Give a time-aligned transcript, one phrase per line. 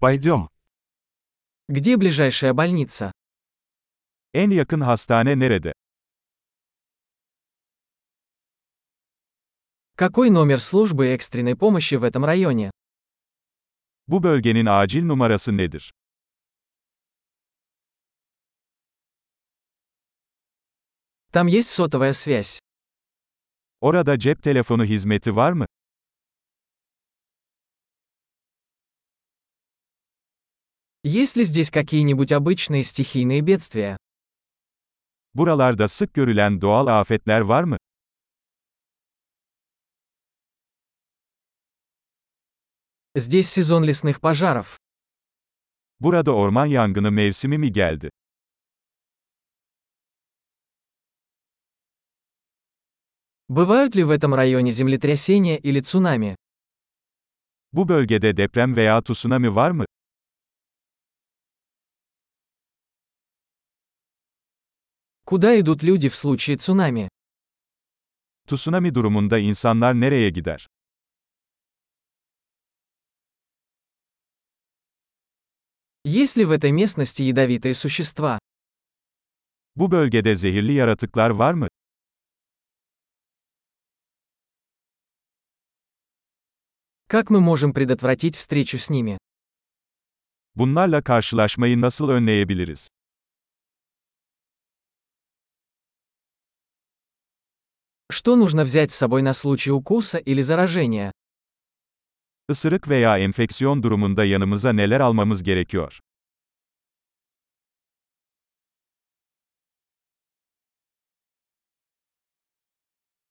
[0.00, 0.48] Пойдем.
[1.68, 3.12] Где ближайшая больница?
[4.32, 5.72] En yakın hastane nerede?
[9.96, 12.70] Какой номер службы экстренной помощи в этом районе?
[14.06, 15.90] Bu bölgenin acil numarası nedir?
[21.32, 22.60] Там есть сотовая связь.
[23.80, 25.66] Orada cep telefonu hizmeti var mı?
[31.04, 33.96] Есть ли здесь какие-нибудь обычные стихийные бедствия?
[35.34, 37.76] Buralarda sık görülen doğal afetler var mı?
[43.14, 44.78] Здесь сезон лесных пожаров.
[46.00, 48.10] Burada orman yangını mevsimi mi geldi?
[53.48, 56.36] Бывают ли в этом районе землетрясения или цунами?
[57.72, 59.84] Bu bölgede deprem veya tsunami var mı?
[65.28, 67.10] Куда идут люди в случае цунами?
[68.46, 70.66] Tsunami durumunda insanlar nereye gider?
[76.04, 78.38] Есть ли в этой местности ядовитые существа?
[79.76, 81.68] Bu bölgede zehirli yaratıklar var mı?
[87.06, 89.18] Как мы можем предотвратить встречу с ними?
[90.54, 92.88] Bunlarla karşılaşmayı nasıl önleyebiliriz?
[98.10, 101.12] Что нужно взять с собой на случай укуса или заражения?
[102.48, 106.00] Isırık veya enfeksiyon durumunda yanımıza neler almamız gerekiyor?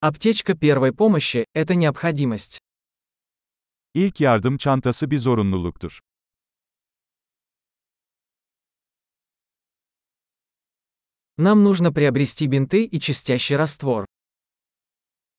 [0.00, 2.58] Аптечка первой помощи– это необходимость.
[3.94, 6.00] İlk yardım çantası bir zorunluluktur.
[11.36, 14.06] Нам нужно приобрести бинты и чистящий раствор.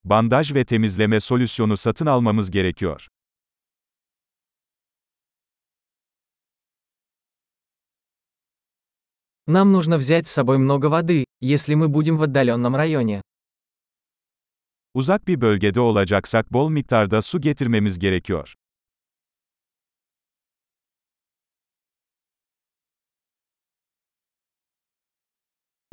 [0.04, 3.08] Bandaj ve temizleme solüsyonu satın almamız gerekiyor.
[9.46, 13.22] Нам нужно взять с собой много воды, если мы будем в отдаленном районе.
[14.94, 18.54] Uzak bir bölgede olacaksak bol miktarda su getirmemiz gerekiyor.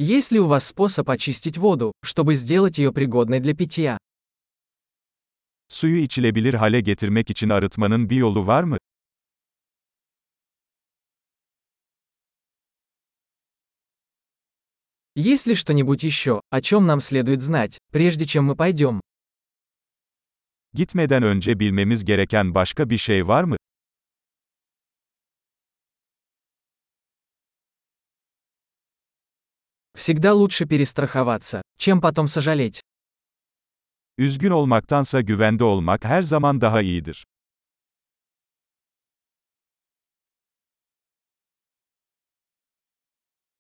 [0.03, 3.99] Есть ли у вас способ очистить воду, чтобы сделать ее пригодной для питья?
[5.69, 8.79] Suyu içilebilir hale getirmek için arıtmanın bir yolu var mı?
[15.17, 19.01] Есть ли что-нибудь еще, о чем нам следует знать, прежде чем мы пойдем?
[20.73, 23.57] Gitmeden önce bilmemiz gereken başka bir şey var mı?
[30.01, 32.81] Всегда лучше перестраховаться, чем потом сожалеть.
[34.19, 37.27] Üzgün olmaktansa güvende olmak her zaman daha iyidir.